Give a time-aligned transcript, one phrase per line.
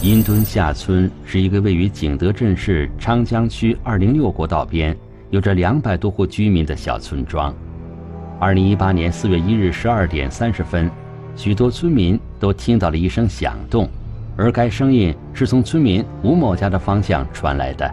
[0.00, 4.96] 阴墩下村是一个位于景德镇市昌江区二零六国道边，
[5.30, 7.52] 有着两百多户居民的小村庄。
[8.38, 10.88] 二零一八年四月一日十二点三十分，
[11.34, 13.88] 许多村民都听到了一声响动，
[14.36, 17.92] 而该声音是从村民吴某家的方向传来的。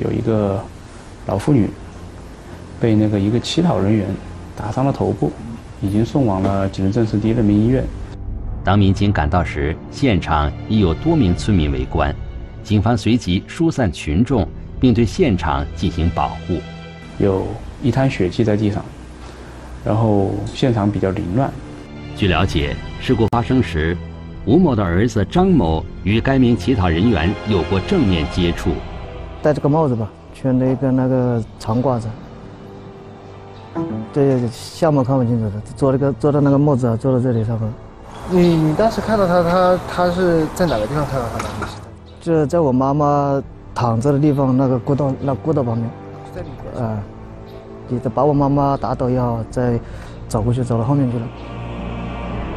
[0.00, 0.58] 有一个
[1.26, 1.68] 老妇女
[2.80, 4.06] 被那个一个乞讨人员
[4.56, 5.30] 打伤了头部，
[5.82, 7.84] 已经送往了景德镇市第一人民医院。
[8.64, 12.14] 当民警赶到时，现场已有多名村民围观，
[12.62, 14.48] 警方随即疏散群众，
[14.80, 16.58] 并对现场进行保护。
[17.18, 17.46] 有
[17.82, 18.82] 一滩血迹在地上，
[19.84, 21.52] 然后现场比较凌乱。
[22.16, 23.94] 据了解，事故发生时，
[24.46, 28.70] 吴某的儿子张某与该名乞讨人员有过正面接触。
[29.42, 32.08] 戴着个帽子吧，穿了一个那个长褂子，
[34.10, 37.68] 对，相貌看不清楚的，做了个做到那个帽子啊，做到这里差不多。
[38.30, 41.68] 你你当时看到他，他他是在哪个地方看到他的？
[42.20, 43.42] 就是在我妈妈
[43.74, 45.90] 躺着的地方，那个过道，那过道旁边。
[46.34, 46.84] 在里边。
[46.84, 46.98] 啊，
[47.86, 49.78] 你得把我妈妈打倒以后，再
[50.26, 51.24] 走过去，走到后面去了。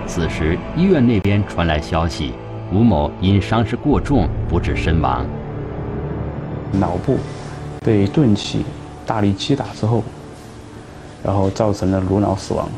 [0.07, 2.33] 此时医院那边传来消息，
[2.71, 5.25] 吴某因伤势过重不治身亡。
[6.71, 7.17] 脑部
[7.81, 8.65] 被钝器
[9.05, 10.01] 大力击打之后，
[11.21, 12.69] 然后造成了颅脑死亡。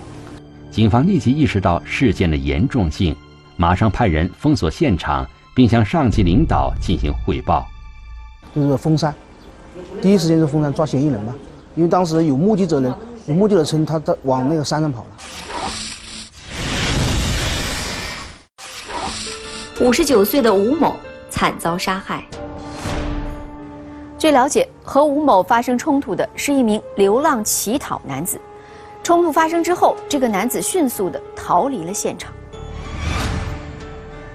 [0.71, 3.15] 警方立即意识到事件的严重性，
[3.57, 7.67] 马上派人封锁现场，并向上级领导进行汇报。
[8.55, 9.13] 就是封山，
[9.99, 11.33] 第一时间就封山抓嫌疑人嘛，
[11.75, 12.93] 因为当时有目击者人，
[13.25, 15.07] 有目击者称他在往那个山上跑了。
[19.81, 20.95] 五十九岁的吴某
[21.31, 22.23] 惨遭杀害。
[24.19, 28.39] 据了解，和吴某发生冲突的是一名流浪乞讨男子。
[29.09, 32.31] 冲突发生之后，这个男子迅速的逃离了现场。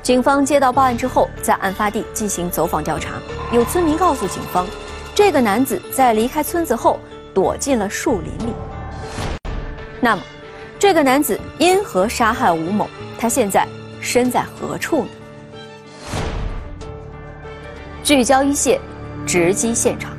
[0.03, 3.13] 警方接到报案之后，在案发地进行走访调查。
[3.53, 4.67] 有村民告诉警方，
[5.15, 6.99] 这个男子在离开村子后
[7.33, 8.53] 躲进了树林里。
[10.01, 10.23] 那么，
[10.77, 12.91] 这个男子因何杀害吴某？
[13.17, 13.65] 他现在
[14.01, 15.11] 身在何处呢？
[18.03, 18.81] 聚焦一线。
[19.25, 20.14] 直击现场。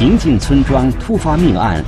[0.00, 1.84] 平静村庄突发命案，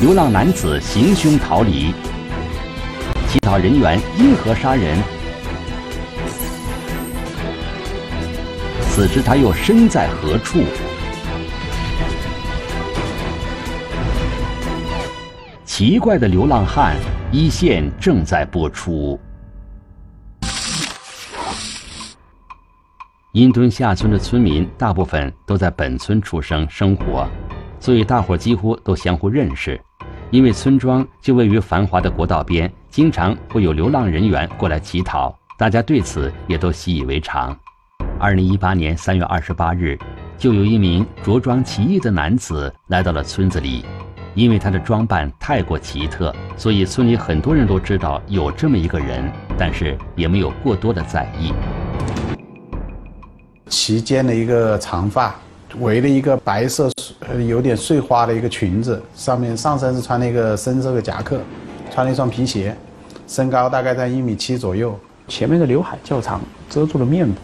[0.00, 1.92] 流浪男子行凶逃离，
[3.26, 4.96] 乞讨人员因何杀人？
[8.92, 10.62] 此时他又身在何处？
[15.64, 16.94] 奇怪的流浪汉
[17.32, 19.18] 一线正在播出。
[23.32, 27.26] 阴墩下村的村民大部分都在本村出生生活，
[27.80, 29.80] 所以大伙几乎都相互认识。
[30.30, 37.58] 因为村庄就位于繁华的国道边，经常会有流浪人员过来乞讨，大家对此也都习以为常。
[38.20, 39.98] 二零一八年三月二十八日，
[40.36, 43.82] 就有一名着装奇异的男子来到了村子里。
[44.34, 51.52] 因为他的装扮太过奇特，所以村里很多人都知道有这么一个人，但是也没有过多的在意。
[53.72, 55.34] 齐肩的一个长发，
[55.78, 56.90] 围了一个白色
[57.20, 61.40] 呃有点碎花的一个裙子，上面上身是穿了一个深色的夹克，
[61.90, 62.76] 穿了一双皮鞋，
[63.26, 64.94] 身高大概在一米七左右，
[65.26, 66.38] 前面的刘海较长，
[66.68, 67.34] 遮住了面部，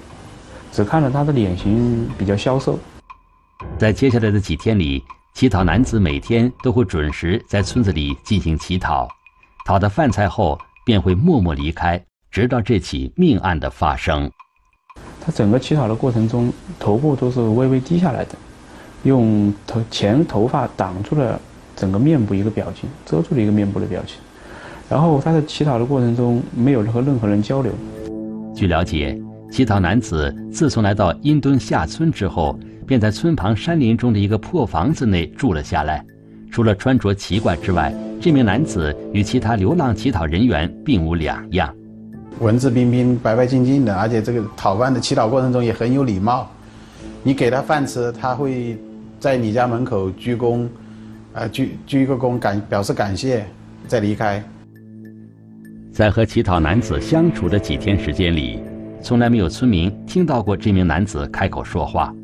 [0.71, 2.79] 只看了他的脸型比较消瘦。
[3.79, 5.03] 在接下来的几天里。
[5.35, 9.09] 乞讨男子每天都会准时在村子里进行乞讨，
[9.65, 14.29] 讨到饭菜后便会默默离开，直到这起命案的发生。
[15.21, 18.31] 他整个乞讨的过程中，头部都是微微低下来的，
[19.03, 21.41] 用头前头发挡住了
[21.77, 24.17] 整个面部一个表情，遮住了一个面部的表情。
[24.89, 27.73] 然后他在乞讨的过程中没有和任何人交流。
[28.55, 29.21] 据了解，
[29.51, 32.59] 乞讨男子自从来到阴墩下村之后。
[32.89, 36.03] 便在村旁山林中的一个破房子内住了下来。
[36.51, 41.71] 除了穿着奇怪之外，这名男子与其他流浪乞讨人员并无两样，
[42.41, 46.49] 文质彬彬、白白净净的，而且这个讨饭的乞讨过程中也很有礼貌。
[47.23, 48.79] 你给他饭吃，他会
[49.19, 50.67] 在你家门口鞠躬，
[51.35, 53.45] 啊，鞠鞠一个躬，感表示感谢，
[53.87, 54.43] 再离开。
[55.93, 58.61] 在和乞讨男子相处的几天时间里，
[59.03, 62.15] 从来没有村民听到过这名男子开口说话。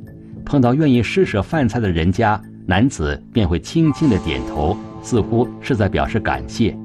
[0.45, 6.77] 碰到愿意施舍饭菜的人家，男子便会轻轻的点头，似乎是在表示感谢。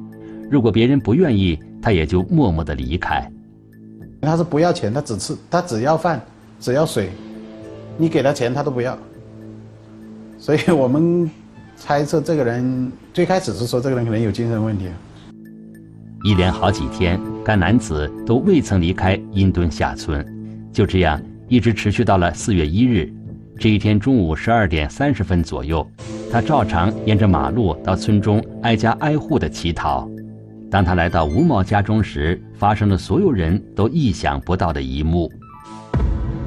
[0.49, 3.29] 如果别人不愿意，他也就默默的离开。
[4.21, 6.21] 他是不要钱，他只吃，他只要饭，
[6.59, 7.09] 只要水，
[7.97, 8.97] 你给他钱他都不要。
[10.37, 11.29] 所以我们
[11.75, 14.87] 猜测这个人最开始是说这个人可能有精神问题。
[16.25, 20.25] 一连好几天，该男子都未曾离开阴墩下村，
[20.73, 23.09] 就这样一直持续到了四月一日。
[23.57, 25.85] 这一天中午十二点三十分左右，
[26.29, 30.09] 他照常沿着马路到村中挨家挨户的乞讨。
[30.71, 35.31] 当他来到吴某家中时，发生了所有人都意想不到的一幕。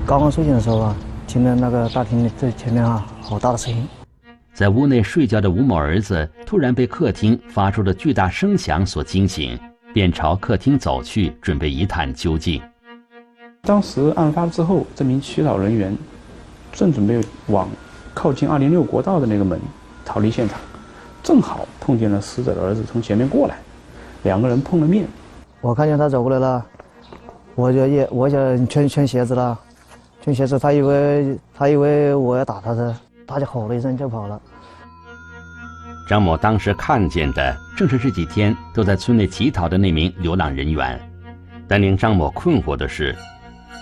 [0.07, 0.97] 刚刚睡醒的时候啊，
[1.27, 3.85] 听到那个大厅最前面啊，好大的声音。
[4.55, 9.59] 在屋内睡觉的吴某儿子突然被客厅发出的巨大声响所惊醒，
[9.93, 12.63] 便朝客厅走去，准备一探究竟。
[13.63, 15.97] 当时案发之后，这名祈祷人员。
[16.73, 17.69] 正准备往
[18.15, 19.61] 靠近二零六国道的那个门
[20.07, 20.59] 逃离现场，
[21.23, 23.59] 正好碰见了死者的儿子从前面过来，
[24.23, 25.07] 两个人碰了面。
[25.61, 26.65] 我看见他走过来了，
[27.55, 29.59] 我就也我想穿穿鞋子了，
[30.23, 32.97] 穿鞋子，他以为他以为我要打他的，
[33.27, 34.41] 他就吼了一声就跑了。
[36.09, 41.01] 张某当时看见的正是这几天都在村内乞讨的那名流浪人员，
[41.69, 43.17] 但令张某困惑的是。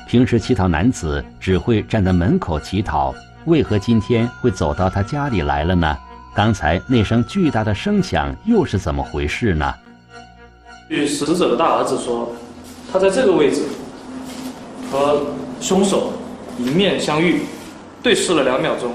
[0.06, 3.14] 平时乞讨男子只会站在门口乞讨，
[3.46, 5.96] 为何今天会走到他家里来了呢？
[6.34, 9.72] 刚才那声巨大的声响又是怎么回事呢？
[10.90, 12.28] 据死者的大儿子说，
[12.92, 13.62] 他在这个位置
[14.90, 15.22] 和
[15.60, 16.10] 凶手
[16.58, 17.42] 迎面相遇，
[18.02, 18.90] 对视了两秒钟，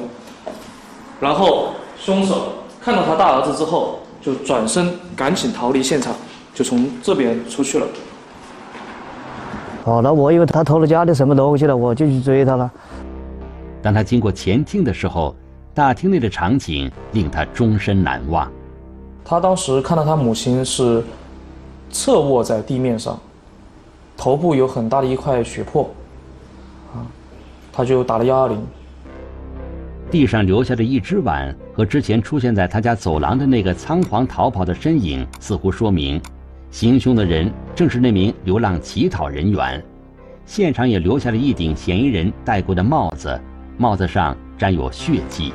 [1.22, 2.50] 然后凶手
[2.82, 6.14] 看到他大儿子之后，就转身赶紧逃离现场，
[6.54, 7.88] 就从这边出去了。
[9.86, 12.70] 好了，我以为他偷了家里什么东西了，我就去追他了。
[13.82, 15.34] 当他经过前厅的时候，
[15.74, 18.52] 大厅内的场景令他终身难忘。
[19.24, 21.02] 他当时看到他母亲是
[21.96, 23.18] 侧卧在地面上，
[24.18, 25.90] 头部有很大的一块血泊，
[26.94, 27.08] 啊，
[27.72, 28.62] 他就打了幺二零。
[30.12, 36.22] 地上留下的一只碗和之前出现在他家走廊的那个仓皇逃跑的身影，似乎说明。
[36.70, 39.82] 行凶的人正是那名流浪乞讨人员，
[40.46, 43.40] 现场也留下了一顶嫌疑人戴过的帽子，
[43.78, 45.54] 帽子上沾有血迹。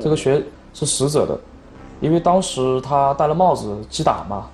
[0.00, 0.40] 这个血
[0.72, 1.40] 是死者的，
[2.00, 4.46] 因为当时他戴了帽子击打嘛，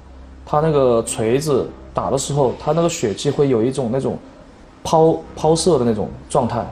[0.45, 4.17] 他那个锤子打的时候，他那个血迹会有一种那种
[4.83, 6.65] 抛抛射的那种状态，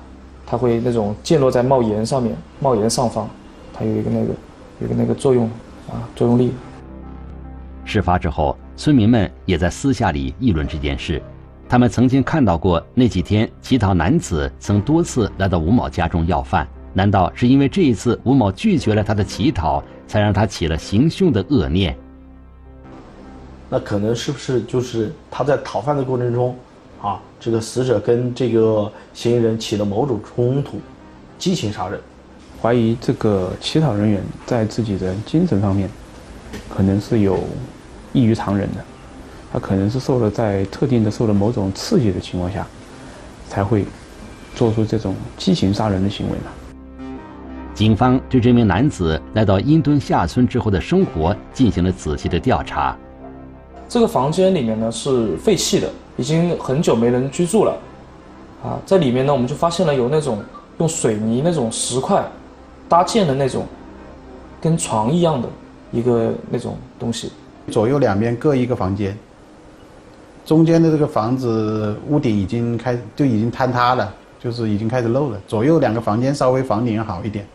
[0.47, 3.29] 它会那种溅落在帽檐上面，帽檐上方，
[3.73, 4.33] 它有一个那个
[4.81, 5.45] 有一个那个作用
[5.89, 6.53] 啊作用力。
[7.85, 11.23] 事发之后，村民们也在私下里议论这件事。
[11.69, 16.67] 他们曾经看到过那几天乞讨男子曾多次来到吴某家中要饭。
[16.93, 21.97] 难道是因为这一次吴某拒绝了他的乞讨，才让他起了行凶的恶念？
[23.69, 26.57] 那可能是不是就是他在讨饭的过程中，
[27.01, 30.81] 啊，这个死者跟这个嫌疑人起了某种冲突，
[31.39, 32.01] 激情杀人？
[32.61, 35.89] 怀疑这个乞讨人员在自己的精神方面，
[36.69, 37.39] 可能是有。
[38.15, 38.83] 异于常人的，
[39.53, 42.67] 他可能是受了在特定的受了某种刺激的情况下，
[43.47, 43.85] 才会
[44.55, 46.51] 做出这种激情杀人的行为呢。
[47.79, 52.99] 警方对这名男子来到阴墩下村之后的生活进行了仔细的调查。
[53.89, 57.79] 这个房间里面呢是废弃的，已经很久没人居住了。
[58.65, 60.43] 啊，在里面呢我们就发现了有那种
[60.79, 62.21] 用水泥那种石块
[62.89, 63.65] 搭建的那种
[64.61, 65.49] 跟床一样的
[65.93, 67.31] 一个那种东西。
[67.71, 69.17] 左右两边各一个房间，
[70.45, 75.41] 中间的这个房子屋顶已经开就已经坍塌了，就是已经开始漏了。
[75.47, 77.47] 左右两个房间稍微房顶好一点。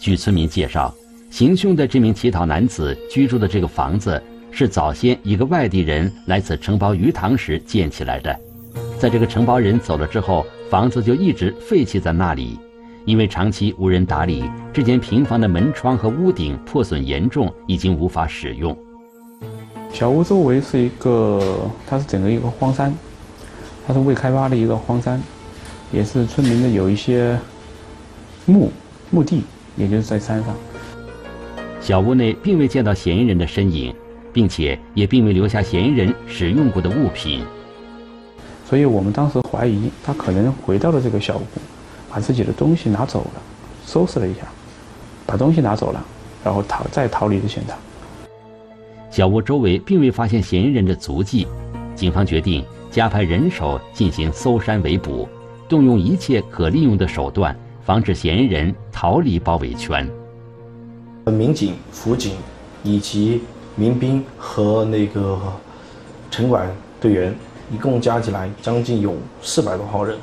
[0.00, 0.92] 据村民介绍，
[1.30, 8.34] 行凶的这名乞讨男子居住的这个房子是早先一个外地人来此承包鱼塘时建起来的，
[8.98, 12.58] 在这个承包人走了之后，房子就一直废弃在那里。
[13.04, 18.76] 因为长期无人打理，这间平房的门窗和屋顶破损严重，已经无法使用。
[19.92, 22.94] 小屋周围是一个，它是整个一个荒山，
[23.86, 25.20] 它是未开发的一个荒山，
[25.92, 27.38] 也是村民的有一些
[28.46, 28.70] 墓
[29.10, 29.42] 墓地，
[29.80, 30.54] 也就是在山上。
[31.80, 33.92] 小屋内并未见到嫌疑人的身影，
[34.32, 37.42] 并且也并未留下嫌疑人使用过的物品，
[38.68, 41.42] 所以我们当时怀疑他可能回到了这个小屋。
[42.12, 43.40] 把自己的东西拿走了，
[43.86, 44.40] 收拾了一下，
[45.24, 46.04] 把东西拿走了，
[46.42, 47.78] 然后逃再逃离了现场。
[49.12, 51.46] 小屋周围并未发现嫌疑人的足迹，
[51.94, 55.28] 警方决定加派人手进行搜山围捕，
[55.68, 57.56] 动用一切可利用的手段，
[57.90, 60.08] 防止嫌疑人逃离包围圈。
[61.26, 62.36] 民警、辅警
[62.84, 63.42] 以及
[63.74, 65.36] 民兵和那个
[66.30, 66.70] 城管
[67.00, 67.34] 队员，
[67.68, 70.16] 一共加起来将近有四百多号人。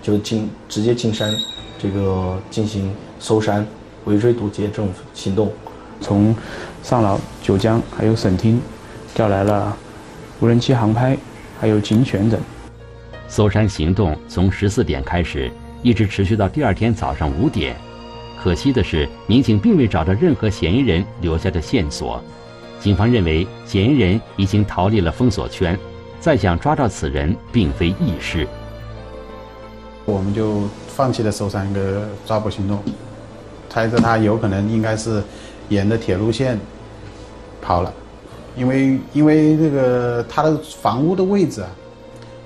[0.00, 1.30] 就进直接进山，
[1.78, 3.66] 这个进行搜山、
[4.06, 5.52] 围追堵截这种行动。
[6.00, 6.34] 从
[6.82, 8.58] 上饶、九江还有省厅
[9.14, 9.76] 调来了
[10.40, 11.14] 无人机航拍，
[11.60, 12.40] 还有警犬等。
[13.28, 17.76] 搜山行动从十四点开始，一直持续到第二天早上五点。
[18.40, 22.22] 可惜的是，民警并未找到任何嫌疑人留下的线索。
[22.80, 25.78] 警方认为嫌疑人已经逃离了封锁圈，
[26.18, 28.46] 再想抓到此人并非易事。
[30.04, 32.82] 我们就放弃了搜山个抓捕行动，
[33.70, 35.22] 猜测他有可能应该是
[35.68, 36.58] 沿着铁路线
[37.60, 37.94] 跑了，
[38.56, 41.68] 因为因为那个他的房屋的位置啊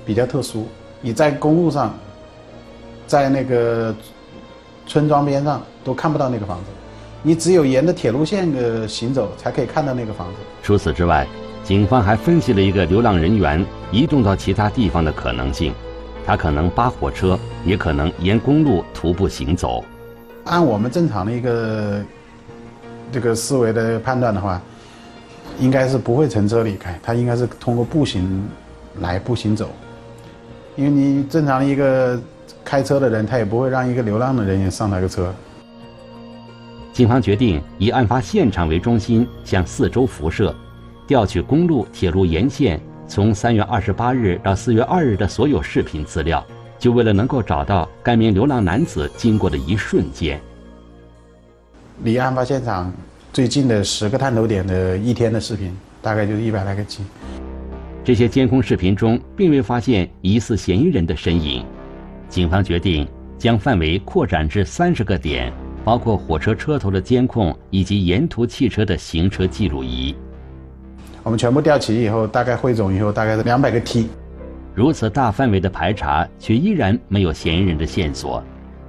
[0.04, 0.68] 比较特殊，
[1.00, 1.98] 你在公路上，
[3.06, 3.94] 在那个
[4.86, 6.64] 村庄边上都看不到那个房子，
[7.22, 10.34] 你只有沿着铁路线的行走才可以看到那个房子。
[10.62, 11.26] 除此之外，
[11.64, 15.72] 警方还分析了一个流浪人员移动到其他地方的可能性。
[16.24, 19.84] 他可能扒火车，也可能沿公路徒步行走。
[20.44, 22.02] 按我们正常的一个
[23.12, 24.60] 这个思维的判断的话，
[25.60, 28.44] 应该是不会乘车离开，他应该是通过步行
[29.00, 29.70] 来步行走。
[30.74, 32.20] 因为你正常一个
[32.66, 35.32] 开车的人，他也不会让一个流浪的人员上那个车。
[36.92, 40.52] 警方决定以案发现场为中心，向四周辐射，
[41.06, 42.80] 调取公路、铁路沿线。
[43.06, 46.44] 从三月二十八日到四月二日的所有视频资料，
[46.76, 50.40] 就为了能够找到该名流浪男子经过的一瞬间。
[52.02, 52.92] 离案发现场
[53.32, 57.04] 最近的十个探头点的一天的视频，大概就是一百来个 G。
[58.02, 61.64] 这些监控视频中并未发现疑似嫌疑人的身影，
[62.28, 63.06] 警方决定
[63.38, 65.52] 将范围扩展至三十个点，
[65.84, 70.14] 包括火车车头的监控以及沿途汽车的行车记录仪。
[71.22, 74.08] 我们全部调齐以后，大概汇总以后，大概是两百个 T。
[74.74, 78.42] 如此大范围的排查，却依然没有嫌疑人的线索。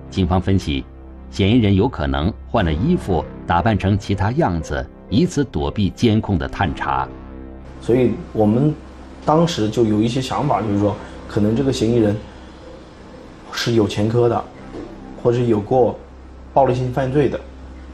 [0.09, 0.83] 警方分析，
[1.31, 7.07] 嫌疑人有可能换了衣服，打扮成其他样子，以此躲避监控的探查。
[7.81, 8.73] 所以我们
[9.25, 10.95] 当时就有一些想法，就是说，
[11.27, 12.15] 可能这个嫌疑人
[13.57, 14.43] 是有前科的，
[15.21, 15.99] 或者有过
[16.53, 17.37] 暴力性犯罪的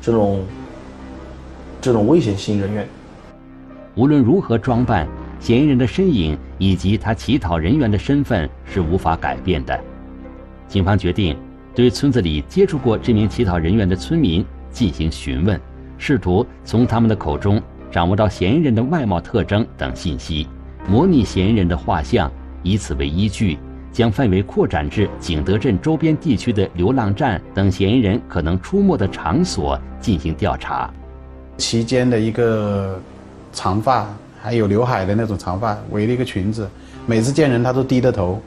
[0.01, 0.43] 这种
[1.81, 2.87] 这种危险性人员。
[3.95, 5.07] 无论如何装扮，
[5.39, 9.79] 嫌疑人的身影以及他乞讨人员的身份是无法改变的。
[10.67, 11.35] 警方决定
[11.73, 15.59] 对村子里接触过这名乞讨人员的村民进行询问，
[15.97, 20.45] 试图从他们的口中掌握到嫌疑人的外貌特征等信息，
[20.89, 22.29] 模拟嫌疑人的画像，
[22.63, 23.57] 以此为依据，
[23.93, 30.91] 将范围扩展至景德镇周边地区的流浪站等嫌疑人可能出没的场所进行调查。
[31.57, 32.99] 期间的一个。
[33.55, 34.07] 长发
[34.41, 36.67] 还有刘海的那种长发，围了一个裙子，
[37.05, 38.41] 每次见人他都低着头，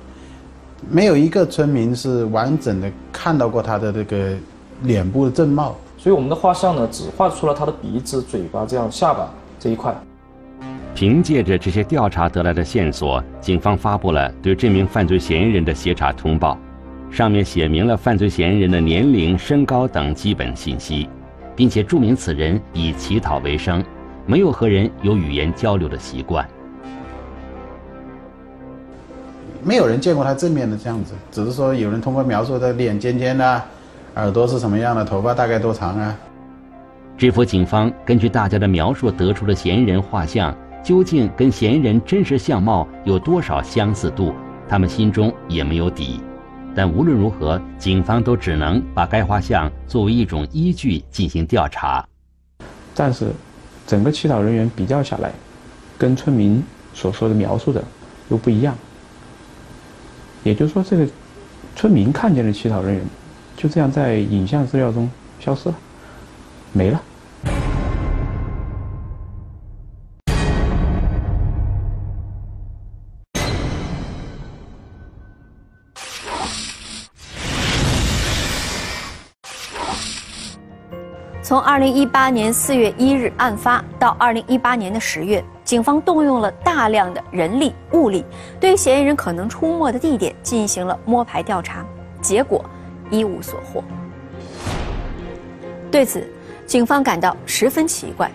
[0.91, 4.35] 没有一个村民是完整的看到过他的这个
[4.83, 5.77] 脸部的正貌。
[5.97, 9.97] 所以我们的画像呢，只画出了他的鼻子、嘴巴这样下巴这一块。
[10.97, 16.59] 凭借着这些调查得来的线索，警方发布了对这名犯罪嫌疑人的协查通报，
[17.11, 21.07] 上面写明了犯罪嫌疑人的年龄、身高等基本信息，
[21.55, 23.85] 并且注明此人以乞讨为生。
[24.25, 26.49] 没有和人有语言交流的习惯，
[29.63, 33.63] 没有人见过他正面的这样子，只是说有人通过描述他脸尖尖的，
[34.15, 36.17] 耳朵是什么样的，头发大概多长啊？
[37.19, 44.33] 知府警方根据大家的描述得出的嫌疑人画像，究竟跟嫌疑人真实相貌有多少相似度，
[44.69, 46.21] 他们心中也没有底。
[46.77, 52.07] 但无论如何，警方都只能把该画像作为一种依据进行调查。
[52.95, 53.33] 但是。
[53.85, 55.31] 整个乞讨人员比较下来，
[55.97, 56.61] 跟村民
[56.93, 57.81] 所说的描述的
[58.29, 58.77] 又不一样。
[60.43, 61.07] 也就是说，这个
[61.77, 63.05] 村民看见的乞讨人员，
[63.57, 65.75] 就这样在影像资料中消失了，
[66.73, 67.01] 没了。
[81.47, 88.25] 从二零一八年四月一日案发到二零一八年的十月，警方动用了大量的人力物力，
[88.59, 91.87] 对嫌疑人可能出没的地点进行了摸排调查，
[92.21, 92.65] 结果
[93.13, 93.81] 一无所获。
[95.89, 96.29] 对此，
[96.67, 98.29] 警方感到十分奇怪：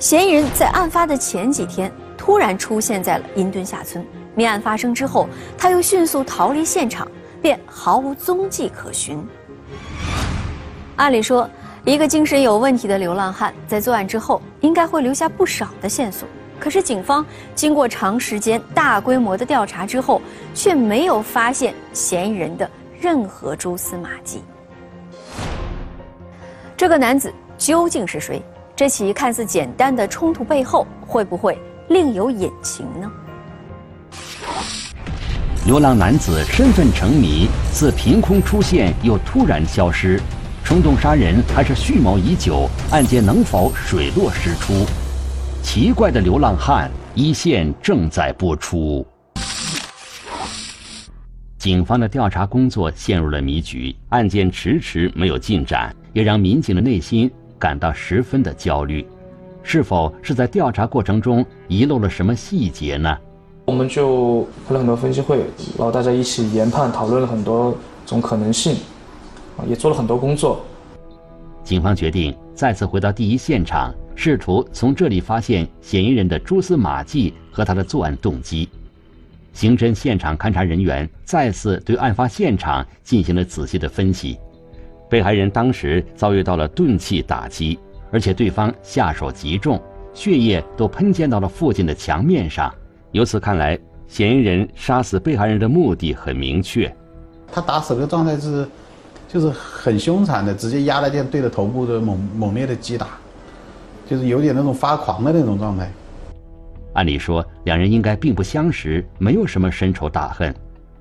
[0.00, 4.04] 嫌疑人在案发的前几天突然出现在了阴墩下村，
[4.34, 7.06] 命案发生之后，他又迅速逃离现场，
[7.40, 9.24] 便毫无踪迹可寻。
[10.96, 11.48] 按理说，
[11.86, 16.28] 一个精神有问题的流浪汉在作案之后，应该会留下不少的线索。
[16.58, 17.24] 可是，警方
[17.54, 20.20] 经过长时间、大规模的调查之后，
[20.52, 22.68] 却没有发现嫌疑人的
[23.00, 24.42] 任何蛛丝马迹。
[26.76, 28.42] 这个男子究竟是谁？
[28.74, 31.56] 这起看似简单的冲突背后，会不会
[31.88, 33.08] 另有隐情呢？
[35.66, 40.20] 流浪男子身份成谜，自凭空出现又突然消失，
[40.66, 42.68] 冲动杀人还是蓄谋已久？
[42.90, 44.84] 案件能否水落石出？
[45.62, 49.06] 奇怪的流浪汉，一线正在播出。
[51.56, 57.30] 警方的调查工作陷入了迷局，案件迟迟没有进展，也让民警的内心。
[57.60, 59.06] 感到十分的焦虑，
[59.62, 63.16] 是否是在调查过程中遗漏了什么细节呢？
[63.66, 65.38] 我们就开了很多分析会，
[65.78, 67.72] 然后大家一起研判讨论了很多
[68.04, 68.74] 种可能性，
[69.66, 70.64] 也做了很多工作。
[71.62, 78.68] 警方决定再次回到第一现场，试图从这里发现嫌疑人的蛛丝马迹和他的作案动机。
[79.52, 84.38] 刑侦现场勘查人员再次对案发现场进行了仔细的分析。
[85.08, 87.78] 被害人当时遭遇到了钝器打击，
[88.10, 89.80] 而且对方下手极重，
[90.12, 92.72] 血液都喷溅到了附近的墙面上。
[93.12, 96.94] 由此看来，嫌疑人杀死被害人的目的很明确。
[97.50, 98.68] 他打死的状态是，
[99.28, 103.08] 就是很凶残的，直接压在地上对着头部的猛猛烈的击打，
[104.08, 105.90] 就是有点那种发狂的那种状态。
[106.94, 110.54] 按理说，两人应该并不相识，没有什么深仇大恨。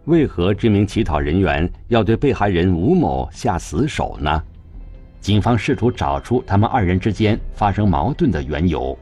[0.06, 4.44] 为何这名乞讨人员要对被害人吴某下死手呢？
[5.22, 8.96] 警方试图找出他们二人之间发生矛盾的缘由。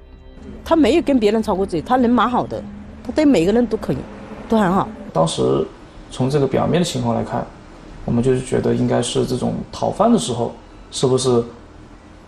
[0.64, 2.64] 他没有跟别人吵过嘴，他人蛮好的，
[3.04, 3.98] 他对每个人都可以，
[4.48, 4.88] 都很好。
[5.12, 5.66] 当时
[6.12, 7.46] 从这个表面的情况来看，
[8.06, 10.54] 我们就是觉得应该是这种讨饭的时候，
[10.92, 11.44] 是不是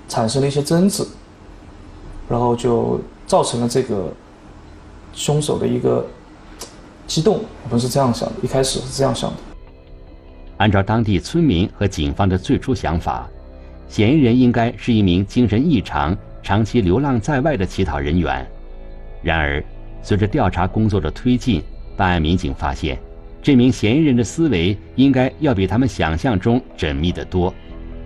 [0.08, 1.05] 产生了一些争执，
[2.27, 4.12] 然后就造成了这个
[5.13, 6.05] 凶手的一个。
[7.08, 9.38] 激动，我们是这样想的，一开始是这样想的。
[10.58, 13.27] 按照当地村民和警方的最初想法，
[13.88, 18.44] 嫌疑人应该是一名精神异常、长期流浪在外的乞讨人员。
[19.22, 19.64] 然而，
[20.01, 21.61] 随着调查工作的推进，
[21.96, 23.00] 办案民警发现，
[23.46, 27.53] 这名嫌疑人的思维应该要比他们想象中缜密得多，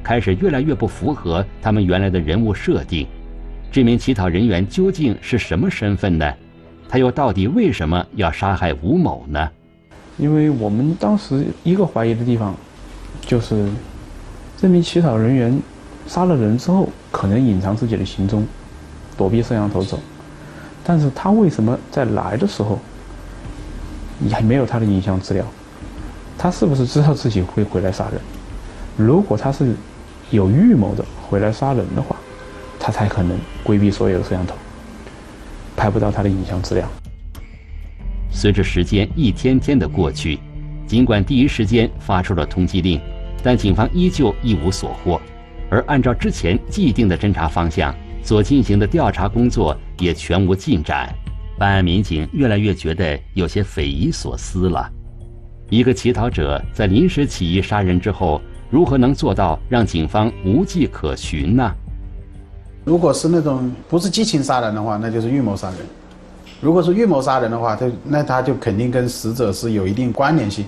[0.04, 3.08] 开始越来越不符合他们原来的人物设定。
[3.72, 6.30] 这名乞讨人员究竟是什么身份呢？
[6.90, 9.50] 他又到底为什么要杀害吴某呢？
[10.18, 12.54] 因为我们当时一个怀疑的地方，
[13.22, 13.66] 就是
[14.58, 15.58] 这名乞讨人员
[16.06, 18.46] 杀了人之后，可能隐藏自己的行踪，
[19.16, 19.98] 躲避摄像头走。
[20.84, 22.78] 但是他为什么在来的时候，
[24.20, 25.46] 你还没有他的影像资料？
[26.38, 28.22] 他是不是知道自己会回来杀人？
[28.96, 29.74] 如果他是
[30.30, 32.16] 有预谋的回来杀人的话，
[32.80, 34.56] 他才可能规避所有的摄像头。
[35.76, 36.88] 拍不到他的影像资料。
[38.30, 40.40] 随着时间一天天的过去，
[40.86, 43.00] 尽管第一时间发出了通缉令，
[43.42, 45.20] 但警方依旧一无所获。
[45.70, 51.14] 而按照之前既定的侦查方向所进行的调查工作也全无进展。
[51.60, 54.90] 办案民警越来越觉得有些匪夷所思了。
[55.70, 61.72] 一个乞讨者在临时起意杀人之后，如何能做到让警方无迹可寻呢？
[62.86, 65.80] 如果是那种不是激情杀人的话，那就是预谋杀人；
[66.62, 70.66] 如果是预谋杀人的话，他那他就肯定跟死者是有一定关联性。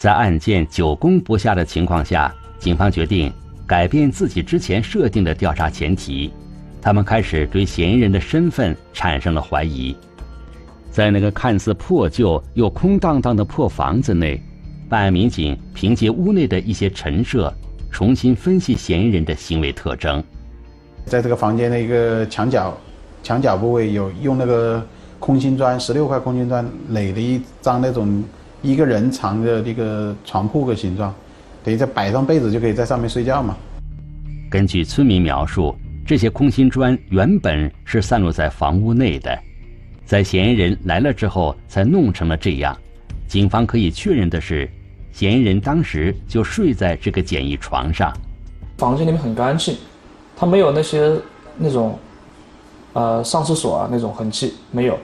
[0.00, 3.32] 在案件久攻不下的情况下，警方决定
[3.66, 6.32] 改变自己之前设定的调查前提，
[6.82, 9.96] 他们开始对嫌疑人的身份产生了怀疑。
[10.98, 14.42] 在那个看似破旧又空荡荡的破房子内，
[14.88, 17.54] 办案民警凭借屋内的一些陈设，
[17.88, 20.20] 重新分析嫌疑人的行为特征。
[21.04, 22.76] 在这个房间的一个墙角，
[23.22, 24.84] 墙角部位有用那个
[25.20, 28.24] 空心砖，十六块空心砖垒了一张那种
[28.60, 31.14] 一个人长的这个床铺的形状，
[31.62, 33.56] 等于在摆上被子就可以在上面睡觉嘛。
[34.50, 35.72] 根据村民描述，
[36.04, 39.38] 这些空心砖原本是散落在房屋内的，
[40.08, 42.74] 在嫌疑人来了之后才弄成了这样。
[43.26, 44.66] 警方可以确认的是，
[45.12, 48.10] 嫌疑人当时就睡在这个简易床上。
[48.78, 49.76] 房间里面很干净。
[50.34, 51.14] 他没有那些
[51.58, 51.98] 那种，
[52.94, 54.98] 呃，上厕所啊那种痕迹没有。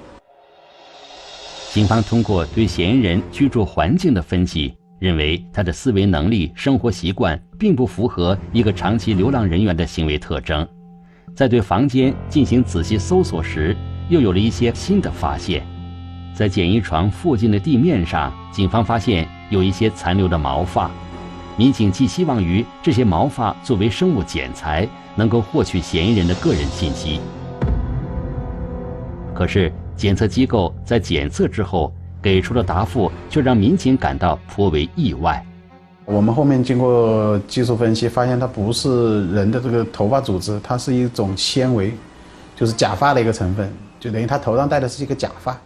[1.70, 10.66] 警方通过对嫌疑人居住环境的分析，认为他的思维能力、生活习惯并不符合一个长期流浪人员的行为特征。
[11.36, 13.76] 在对房间进行仔细搜索时，
[14.08, 15.66] 又有了一些新的发现。
[16.34, 20.90] 在简易床附近的地面上，警方发现有一些残留的毛发。
[21.56, 24.88] 民警寄希望于这些毛发作为生物检材。
[25.16, 27.20] 能够获取嫌疑人的个人信息，
[29.32, 35.40] 可是检测机构在检测之后给出的答复却让民警感到颇为意外。
[36.04, 41.94] 我们后面经过技术分析，发现它不是人的这个头发组织，它是一种纤维，
[42.56, 43.72] 就是假发的一个成分，
[44.04, 45.58] 就等于他头上戴的是一个假发，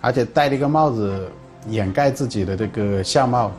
[0.00, 1.30] 而且戴了一个帽子
[1.68, 3.52] 掩盖自己的这个相貌。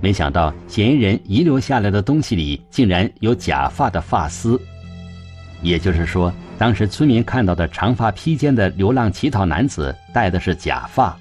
[0.00, 4.58] 没想到嫌疑人遗留下来的东西里竟然有假发的发丝，
[5.60, 11.14] 也就是说，当时村民看到的长发披肩的流浪乞讨男子戴的是假发。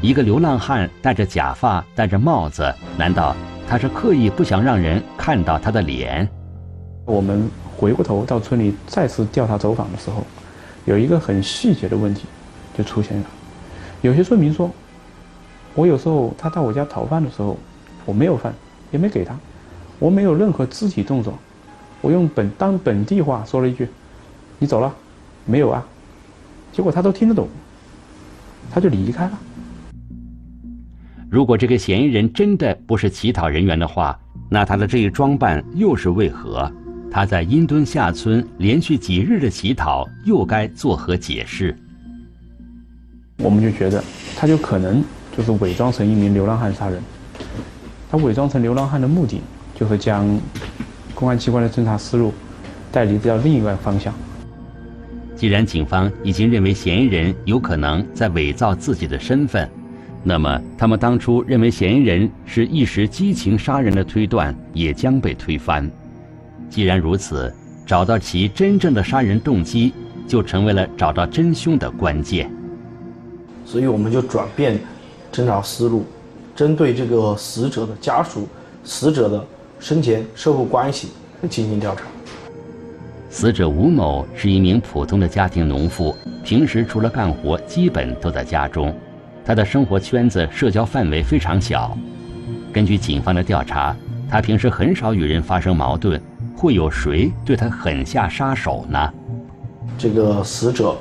[0.00, 3.36] 一个流浪汉戴着假发，戴着帽子，难道
[3.68, 6.26] 他是刻意不想让人看到他的脸？
[7.04, 7.46] 我们
[7.76, 10.26] 回过头到村里再次调查走访的时候，
[10.86, 12.24] 有一个很细节的问题
[12.76, 13.24] 就出现了。
[14.02, 14.70] 有些村民说，
[15.74, 17.58] 我有时候他到我家讨饭的时候，
[18.04, 18.54] 我没有饭，
[18.90, 19.36] 也没给他，
[19.98, 21.36] 我没有任何肢体动作，
[22.00, 23.88] 我用本当本地话说了一句
[24.58, 24.94] ：“你走了，
[25.44, 25.86] 没有啊？”
[26.72, 27.48] 结果他都听得懂，
[28.70, 29.38] 他就离开了。
[31.28, 34.16] 如果这个嫌疑人真的不是乞讨人员的话，
[34.48, 36.70] 那他的这一装扮又是为何？
[37.16, 41.74] 他在阴墩下村连续几日的乞讨又该作何解释？
[43.38, 44.04] 我们就觉得，
[44.36, 45.02] 他就可能
[45.34, 47.00] 就是伪装成一名流浪汉杀人。
[48.10, 49.40] 他伪装成流浪汉的目的，
[49.74, 50.38] 就是将
[51.14, 52.34] 公安机关的侦查思路
[52.92, 54.12] 带离到另一个方向。
[55.34, 59.66] 既然警方已经认为嫌疑人有可能在伪造自己的身份。
[60.22, 65.90] 那么，他们当初认为嫌疑人是一时激情杀人的推断也将被推翻。
[66.68, 67.52] 既然如此，
[67.86, 69.92] 找到其真正的杀人动机，
[70.26, 72.50] 就成为了找到真凶的关键。
[73.64, 74.78] 所以，我们就转变
[75.32, 76.04] 侦查思路，
[76.54, 78.48] 针对这个死者的家属、
[78.84, 79.44] 死者的
[79.78, 81.08] 生前社会关系
[81.48, 82.02] 进行调查。
[83.28, 88.94] 死者吴某是一名普通的家庭农妇，平时除了干活，基本都在家中。
[89.44, 91.96] 他的生活圈子、社交范围非常小。
[92.72, 93.94] 根据警方的调查，
[94.28, 96.20] 他平时很少与人发生矛盾。
[96.56, 99.12] 会有谁对他狠下杀手呢？
[99.98, 100.96] 这个死者，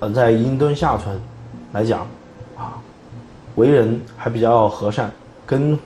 [0.00, 1.18] 呃，在英墩下村
[1.72, 2.00] 来讲，
[2.56, 2.76] 啊，
[3.56, 5.10] 为人还比较和善，
[5.46, 5.78] 跟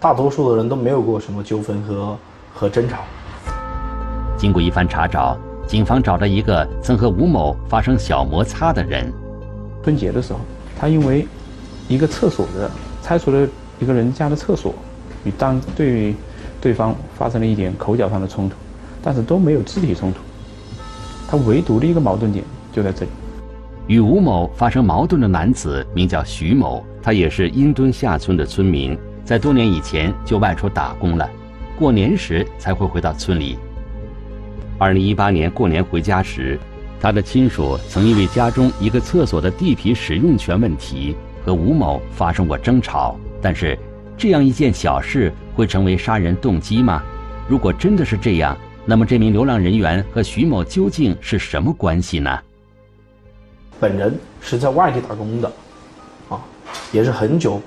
[0.00, 2.16] 大多数的人都没有过什么纠纷和
[2.54, 2.98] 和争吵。
[4.36, 9.12] 经过一番查找，警方找到一个曾和吴某发生小摩擦的人。
[9.84, 10.40] 春节的时候。
[10.80, 11.26] 他因为
[11.88, 12.70] 一个厕所的
[13.02, 13.48] 拆除了
[13.80, 14.72] 一个人家的厕所，
[15.24, 16.14] 与当对
[16.60, 18.54] 对方发生了一点口角上的冲突，
[19.02, 20.18] 但是都没有肢体冲突。
[21.28, 23.10] 他唯独的一个矛盾点就在这里。
[23.86, 31.28] 与吴某发生矛盾的男子名叫徐某，他也是英墩下村的村民，在多年以前就外出打工了，
[31.78, 33.58] 过年时才会回到村里。
[34.78, 36.58] 二零一八年过年回家时。
[37.00, 41.14] 他的亲属曾因为家中一个厕所的地皮使用权问题
[41.46, 43.78] 和吴某发生过争吵，但是
[44.18, 47.00] 这样一件小事会成为杀人动机吗？
[47.46, 52.36] 如果真的是这样，那么这名流浪人员和徐某究竟是什么关系呢？
[53.78, 55.52] 本人是在外地打工的，
[56.28, 56.40] 啊，
[56.90, 57.62] 也是很久，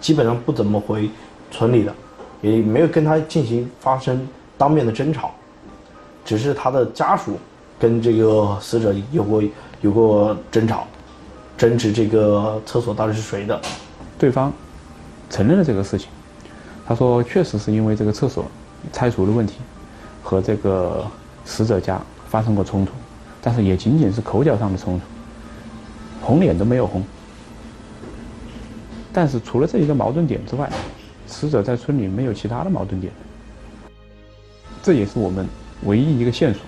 [0.00, 1.10] 基本上不怎么回
[1.50, 1.92] 村里的，
[2.40, 4.26] 也没有跟他进行发生
[4.56, 5.34] 当面的争吵，
[6.24, 7.38] 只是他的家属。
[7.80, 9.42] 跟这个死者有过
[9.80, 10.86] 有过争吵，
[11.56, 13.58] 争执这个厕所到底是谁的？
[14.18, 14.52] 对方
[15.30, 16.08] 承认了这个事情，
[16.86, 18.44] 他说确实是因为这个厕所
[18.92, 19.54] 拆除的问题
[20.22, 21.06] 和这个
[21.44, 22.92] 死者家发生过冲突，
[23.40, 25.06] 但是也仅仅是口角上的冲突，
[26.20, 27.02] 红脸都没有红。
[29.12, 30.70] 但是除了这一个矛盾点之外，
[31.26, 33.12] 死者在村里没有其他的矛盾点，
[34.82, 35.46] 这也是我们
[35.84, 36.60] 唯一一个线索。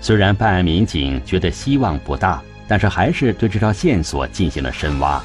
[0.00, 5.22] 虽然办案民警觉得希望不大，但是还是对这条线索进行了深挖。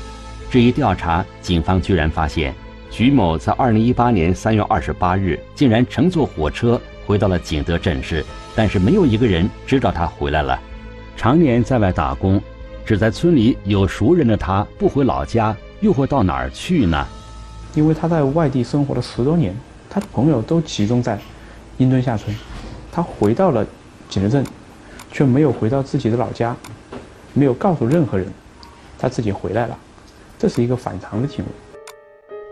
[0.51, 2.53] 这一调查，警方居然发现，
[2.89, 8.21] 徐某在2018年3月28日竟然乘坐火车回到了景德镇市，
[8.53, 10.59] 但是没有一个人知道他回来了。
[11.15, 12.41] 常年在外打工，
[12.85, 17.07] 只在村里有熟人的他，不回老家，又会到哪儿去呢？
[17.73, 19.55] 因为他在外地生活了十多年，
[19.89, 21.17] 他的朋友都集中在
[21.77, 22.35] 英墩下村，
[22.91, 23.65] 他回到了
[24.09, 24.45] 景德镇。
[25.13, 26.55] 却没有回到自己的老家，
[27.33, 28.27] 没有告诉任何人，
[28.97, 29.77] 他自己回来了，
[30.41, 31.51] 这是一个反常的行为。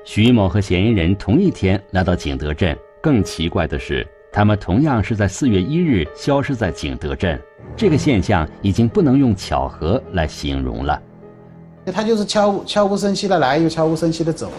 [0.06, 7.42] 徐某和嫌疑人同一天来到景德镇，更奇怪的是，他们同样是在四月一日消失在景德镇，
[7.76, 11.02] 这个现象已经不能用巧合来形容了。
[11.92, 14.56] 他就是悄悄无声息的来，又悄无声息的走了，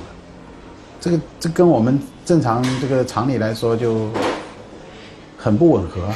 [1.01, 4.11] 这个这跟我们正常这个常理来说就
[5.39, 6.13] 很不吻合。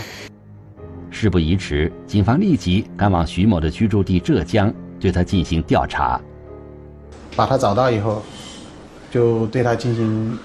[1.10, 6.20] 事不宜迟，警方立即赶往徐某的居住地浙江，对他进行调查。
[7.36, 8.22] 把他找到以后，
[9.10, 10.38] 就对他进行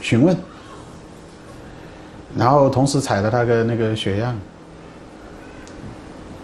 [0.00, 0.36] 询问，
[2.36, 4.34] 然后同时采了他的那个血样，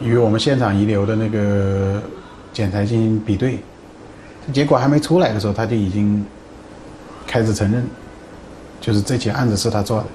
[0.01, 2.03] 与我们现场遗留的那个
[2.53, 3.59] 检材进行比对，
[4.53, 6.25] 结果还没出来的时候，他就已经
[7.27, 7.85] 开始承认，
[8.81, 10.07] 就是这起案子是他做的。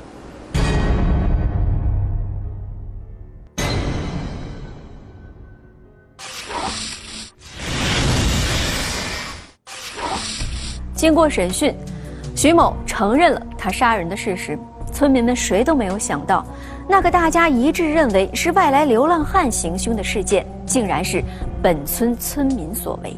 [11.05, 11.71] 经过审讯，
[12.35, 14.57] 徐某承认了他杀人的事实。
[14.91, 16.43] 村民们谁都没有想到，
[16.89, 21.23] 那个大家一致认为是外来流浪汉行凶的事件，竟然是
[21.61, 23.15] 本村村民所为。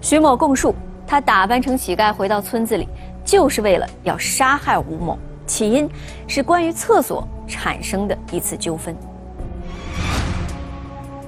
[0.00, 0.72] 徐某供述，
[1.04, 2.86] 他打扮成乞丐回到村子里，
[3.24, 5.18] 就是为了要杀害吴某。
[5.48, 5.90] 起因
[6.28, 8.96] 是关于厕所产生的一次纠纷。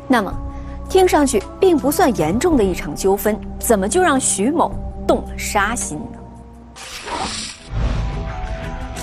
[0.07, 0.33] 那么？
[0.95, 4.73] 听上去并不算严重的一场纠纷，怎么就让徐某
[5.09, 6.19] 动了杀心呢？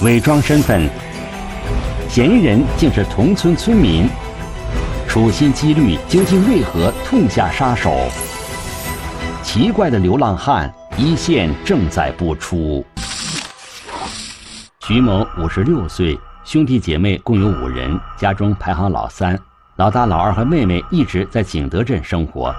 [0.01, 0.89] 伪装身份，
[2.07, 4.07] 嫌疑人竟是同村村民，
[5.05, 7.93] 处心积虑，究竟为何痛下杀手？
[9.43, 12.85] 奇怪的流浪汉一线正在播出。
[14.87, 19.37] 徐某五十六岁，兄弟姐妹共有五人，家中排行老三。
[19.81, 22.53] 老大、老二和妹妹一直在景德镇生活，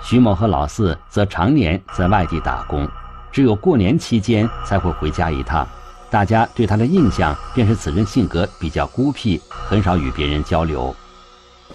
[0.00, 2.88] 徐某和老四则常年在外地打工，
[3.32, 5.66] 只有过年期间才会回家一趟。
[6.12, 10.94] 大家对他的印象便是此人性格比较孤僻，很少与别人交流。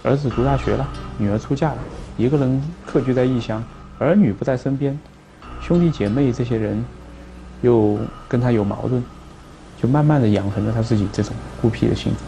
[0.01, 1.77] 儿子读大学了，女儿出嫁了，
[2.15, 3.61] 一个人客居在异乡，
[3.99, 4.97] 儿女不在身边，
[5.59, 6.85] 兄弟姐妹这些人
[7.61, 9.03] 又跟他有矛盾，
[9.77, 12.19] 就慢慢的养成了他自己这种孤僻的性格。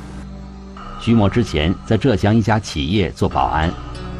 [1.07, 3.71] 徐某之前在浙江一家企业做保安，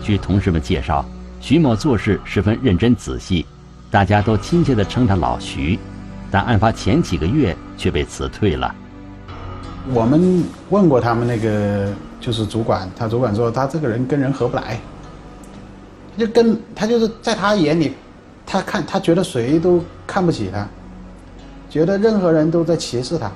[0.02, 1.06] 据同事们介绍，
[1.42, 3.46] 徐某做事十分认真仔细，
[3.92, 5.78] 大家都亲切地称他老徐。
[6.32, 8.74] 但案发前几个月却被辞退了。
[9.94, 14.80] 我们问过他们那个就是主管，他主管说他这个人跟人合不来，
[16.18, 17.96] 就跟他就是在他眼里，
[18.46, 20.66] 他看他觉得谁都看不起他，
[21.70, 23.30] 觉得任何人都在歧视他。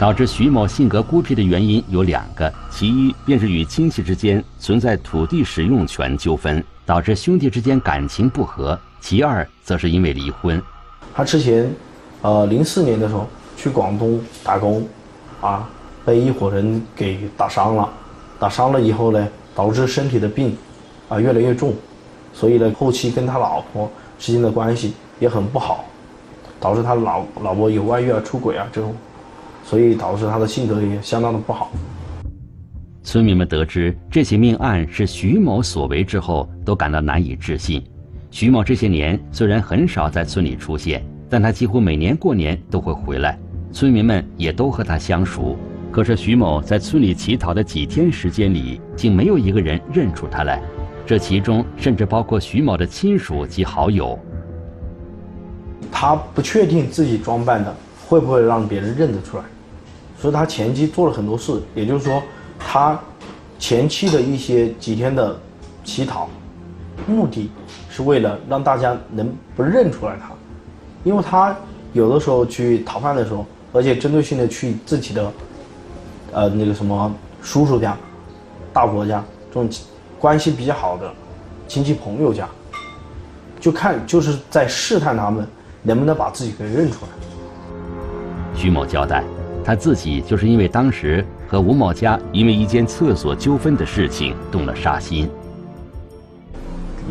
[0.00, 10.58] 导致徐某性格孤僻的原因有两个，其一便是与亲戚之间存在土地使用权纠纷，导致兄弟之间感情不和；其二则是因为离婚。
[11.14, 11.70] 他之前，
[12.22, 14.88] 呃，零四年的时候去广东打工，
[15.42, 15.68] 啊，
[16.02, 17.86] 被一伙人给打伤了，
[18.38, 20.56] 打伤了以后呢，导致身体的病，
[21.10, 21.74] 啊，越来越重，
[22.32, 23.86] 所以呢，后期跟他老婆
[24.18, 25.84] 之间的关系也很不好，
[26.58, 28.94] 导致他老老婆有外遇啊、出轨啊这种。
[29.64, 31.70] 所以导致他的性格也相当的不好。
[33.02, 37.82] 村民们得知这起命案是徐某所为之后，都感到难以置信。
[38.30, 43.38] 徐某这些年虽然很少在村里出现，但他几乎每年过年都会回来，
[43.72, 45.56] 村民们也都和他相熟。
[45.90, 50.62] 可是徐某在村里乞讨的几天时间里，竟没有一个人认出他来，
[51.04, 54.16] 这其中甚至包括徐某的亲属及好友。
[55.90, 57.74] 他不确定自己装扮的
[58.10, 59.44] 会不会让别人认得出来。
[60.18, 62.20] 所以他前期做了很多事，也就是说，
[62.58, 62.98] 他
[63.56, 65.38] 前期的一些几天的
[65.84, 66.28] 乞讨，
[67.06, 67.48] 目的
[67.88, 70.32] 是为了让大家能不认出来他，
[71.04, 71.56] 因为他
[71.92, 75.32] 有的时候去讨饭的时候，而且针对性的去自己的，
[76.32, 77.96] 呃，那个什么叔叔家、
[78.72, 79.70] 大伯家这种
[80.18, 81.08] 关系比较好的
[81.68, 82.48] 亲戚朋友家，
[83.60, 85.46] 就看就是在试探他们
[85.82, 87.29] 能不能把自己给认出来。
[88.60, 89.24] 徐某交代。
[89.64, 95.30] 他自己就是因为当时和吴某家因为一间厕所纠纷的事情动了杀心。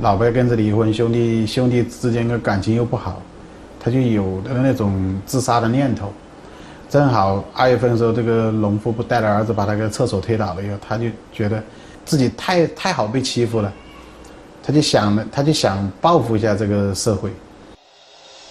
[0.03, 3.19] 老婆跟着离婚，兄弟兄弟之间的感情又不好，
[3.79, 6.13] 他就有的那种自杀的念头。
[6.87, 11.63] 正好二月份的时候，这个农妇不带着儿子把那个厕所推倒了以后，他就觉得
[12.05, 13.73] 自己太太好被欺负了，
[14.61, 17.31] 他就想了他就想报复一下这个社会。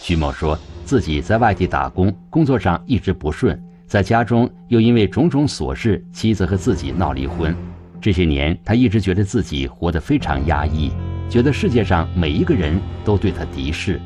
[0.00, 3.61] 徐某说自己在外地打工，工作上一直不顺。
[3.87, 7.54] 在家中又因为种种琐事，妻子和自己闹离婚。
[8.00, 10.92] 这些年，他一直觉得自己活得非常压抑，
[11.28, 14.00] 觉得世界上每一个人都对他敌视。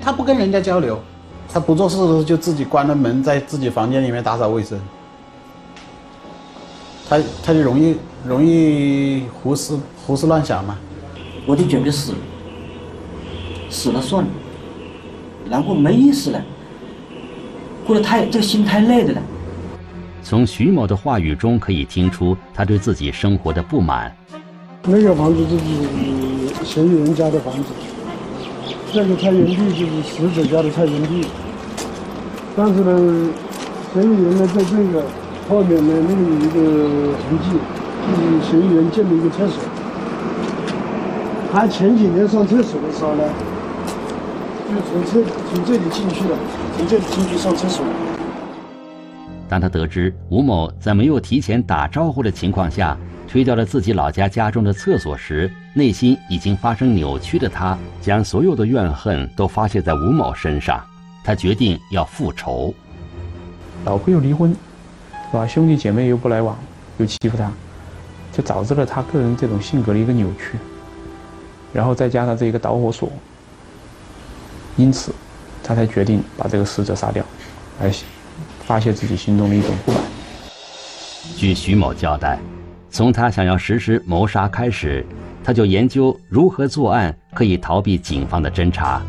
[0.00, 1.00] 他不跟人家交流，
[1.48, 4.78] 他不做事的时候就自己关了门，在自己房间里面打扫卫生。
[7.08, 10.76] 他他就容易容易胡思胡思乱想嘛。
[11.46, 12.14] 我就觉得死，
[13.68, 14.30] 死了算了，
[15.50, 16.40] 然后没意思了。
[17.86, 19.22] 过得太这个心太累的了。
[20.22, 24.14] 从徐某的话语中可以听出他对自己生活的不满。
[24.84, 27.70] 那个房子就是嫌疑人家的房子，
[28.92, 31.26] 这个菜园地就是死者家的菜园地，
[32.56, 33.30] 但是呢，
[33.92, 35.04] 嫌疑人呢在这个
[35.48, 37.50] 后面呢那里有一个痕迹，
[38.06, 39.62] 就是嫌疑人建了一个厕所。
[41.52, 43.22] 他前几年上厕所的时候呢，
[44.72, 46.34] 就从这从这里进去的，
[46.78, 47.84] 从这里进去上厕所。
[49.46, 52.96] 当他得知吴某在没有提前打招呼的情况下
[53.28, 60.82] 推掉了自己老家家中的厕所时，内心已经发生扭曲的他，将所有的怨恨都发泄在吴某身上。
[61.22, 62.74] 他决定要复仇。
[63.84, 64.56] 老婆又离婚，
[65.30, 65.46] 是吧？
[65.46, 66.56] 兄弟姐妹又不来往，
[66.96, 67.52] 又欺负他，
[68.32, 70.56] 就导致了他个人这种性格的一个扭曲。
[71.74, 73.10] 然后再加上这一个导火索，
[74.76, 75.12] 因此，
[75.62, 77.24] 他才决定把这个死者杀掉，
[77.80, 77.92] 来
[78.64, 80.00] 发泄自己心中的一种不满。
[81.36, 82.38] 据徐某交代，
[82.90, 85.04] 从他想要实施谋杀开始，
[85.44, 89.02] 他就研究如何作案可以逃避警方的侦查。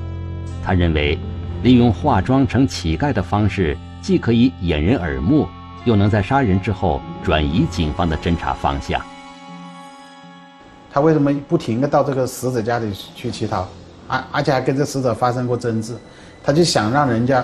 [0.65, 1.17] 他认为，
[1.63, 5.47] 利用化妆成乞丐的方式，既可以掩人耳目，
[5.85, 9.01] 又能在杀人之后转移警方的侦查方向。
[10.91, 13.67] 他为什么不停的到这个死者家里去乞讨，
[14.13, 15.95] 而而且还跟这死者发生过争执？
[16.43, 17.43] 他就想让人家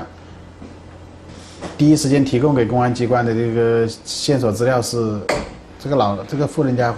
[1.77, 5.19] 第一时间提供给公安机关的这个线索资料是，
[5.79, 6.93] 这个老这个富人家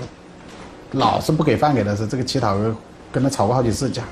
[0.92, 2.76] 老是不给饭给的是这个乞讨跟
[3.12, 4.04] 跟他吵过好几次架，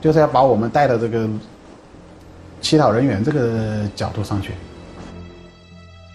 [0.00, 1.28] 就是要把我们带到这个
[2.60, 4.52] 乞讨人员这个角度上去。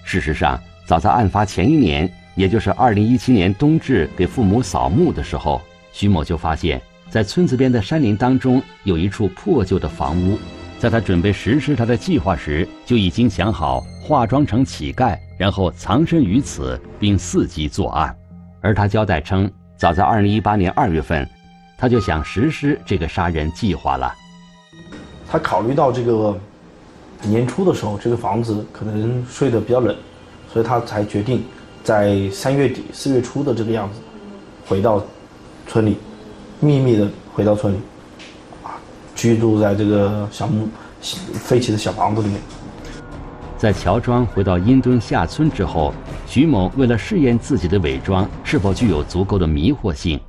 [0.03, 2.11] 事实上，早在案发前一年。
[2.35, 6.81] 也就是二零一七年冬至给父母扫墓的时候，徐某就发现，
[7.13, 10.35] 在村子边的山林当中有一处破旧的房屋。
[10.79, 18.17] 在他准备实施他的计划时，就已经想好化妆成乞丐，然后藏身于此，并伺机作案。
[18.61, 19.47] 而他交代称，
[19.77, 21.29] 早在二零一八年二月份，
[21.77, 24.11] 他就想实施这个杀人计划了。
[25.29, 26.35] 他考虑到这个
[27.21, 29.95] 年初的时候，这个房子可能睡得比较冷，
[30.51, 31.43] 所以他才决定。
[31.83, 33.99] 在三月底四月初的这个样子，
[34.65, 35.05] 回到
[35.67, 35.97] 村里，
[36.63, 37.77] 秘密的回到村里，
[38.63, 38.79] 啊，
[39.13, 40.67] 居住在这个小木
[41.01, 42.39] 废弃的小房子里面。
[43.57, 45.93] 在乔装回到阴墩下村之后，
[46.25, 50.19] 徐某为了试验自己的伪装是否具有足够的迷惑性，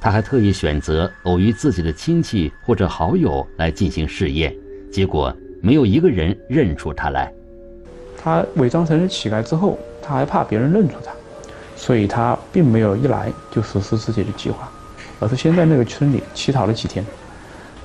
[0.00, 4.54] 他还特意选择偶遇自己的亲戚或者好友来进行试验，
[4.92, 7.32] 结果没有一个人认出他来。
[8.22, 9.78] 他伪装成了乞丐之后。
[10.00, 11.12] 他还怕别人认出他，
[11.76, 14.66] 所以他并没有一来就实施自己的计划，
[15.20, 17.04] 而是先在那个村里乞讨了几天。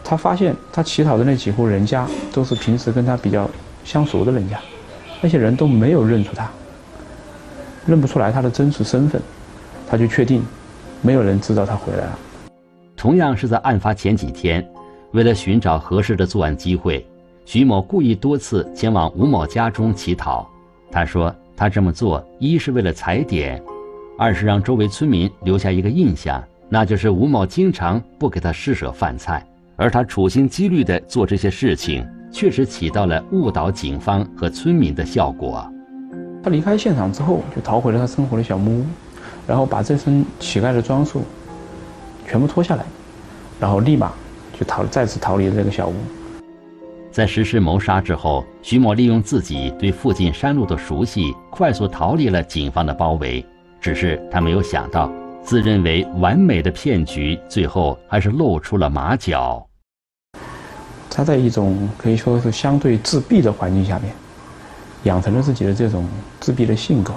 [0.03, 3.49] 他发现他乞讨的那几户人家都是平时跟他比较
[3.83, 4.59] 相熟的人家，
[5.21, 6.49] 那些人都没有认出他，
[7.85, 9.21] 认不出来他的真实身份，
[9.89, 10.43] 他就确定
[11.01, 12.19] 没有人知道他回来了。
[12.95, 14.65] 同样是在案发前几天，
[15.11, 17.05] 为了寻找合适的作案机会，
[17.45, 20.49] 徐某故意多次前往吴某家中乞讨。
[20.91, 21.33] 他说。
[21.55, 23.61] 他这么做，一是为了踩点，
[24.17, 29.45] 二是让周围村民留下一个印象，那就是吴某经常不给他施舍饭菜。
[29.75, 35.67] 而他处心积虑地做这些事情，确实起到了误导警方和村民的效果。
[36.43, 38.85] 他离开现场之后，就逃回了他生活的小木屋，
[39.47, 41.23] 然后把这身乞丐的装束
[42.27, 42.85] 全部脱下来，
[43.59, 44.11] 然后立马
[44.57, 45.93] 就逃，再次逃离了这个小屋。
[47.11, 53.43] 在实施谋杀之后，徐某利用自己对附近山路的熟悉，快速逃离了警方的包围。
[53.81, 55.11] 只是他没有想到，
[55.43, 59.65] 自认为完美的骗局，最后还是露出了马脚。
[61.09, 64.13] 他在一种可以说是相对自闭的环境下面，
[65.03, 66.07] 养成了自己的这种
[66.39, 67.13] 自闭的性格。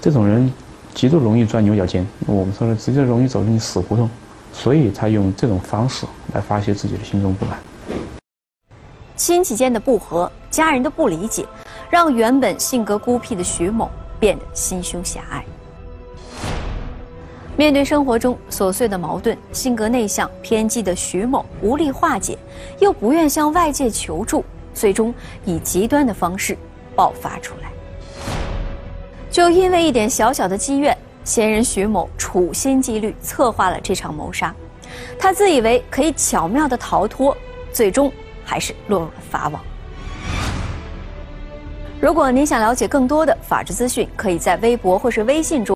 [0.00, 0.50] 这种人
[0.94, 4.08] 极度容易钻牛角尖，我们说的直接容易走进死胡同，
[4.52, 7.58] 所以他用这种方式来发泄自己的心中不满。
[9.16, 11.46] 亲戚间的不和，家人的不理解，
[11.88, 15.44] 让原本性格孤僻的徐某变得心胸狭隘。
[17.56, 22.36] 面对生活中琐碎的矛盾，性格内向偏激的徐某无力化解，
[22.80, 24.44] 又不愿向外界求助，
[24.74, 26.58] 最终以极端的方式
[26.96, 27.70] 爆发出来。
[29.30, 34.54] 就因为一点小小的积怨，嫌疑人徐某处心积虑策划了这场谋杀。
[35.18, 37.36] 他自以为可以巧妙的逃脱，
[37.72, 38.12] 最终。
[38.46, 39.64] 还是落入了法网。
[41.98, 45.72] 如果您想了解更多的法治资讯，可以在微博或是微信中。